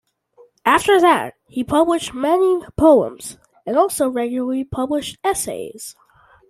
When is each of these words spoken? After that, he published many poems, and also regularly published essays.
After 0.65 0.99
that, 0.99 1.35
he 1.47 1.63
published 1.63 2.11
many 2.15 2.65
poems, 2.75 3.37
and 3.67 3.77
also 3.77 4.09
regularly 4.09 4.63
published 4.63 5.19
essays. 5.23 5.95